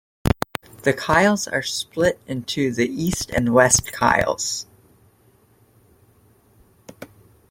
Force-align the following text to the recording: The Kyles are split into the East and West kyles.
The 0.81 0.93
Kyles 0.93 1.47
are 1.47 1.61
split 1.61 2.19
into 2.25 2.73
the 2.73 2.87
East 2.89 3.29
and 3.29 3.53
West 3.53 3.91
kyles. 3.93 4.65